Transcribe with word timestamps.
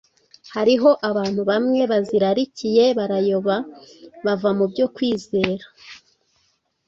Hariho 0.55 0.89
abantu 1.09 1.41
bamwe 1.49 1.81
bazirarikiye, 1.91 2.83
barayoba, 2.97 3.55
bava 4.25 4.49
mu 4.57 4.65
byo 4.71 4.85
kwizera, 4.95 5.65